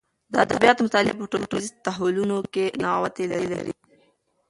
[0.31, 3.73] د ادبیاتو مطالعه په ټولنیز تحولونو کې نغوتې لري.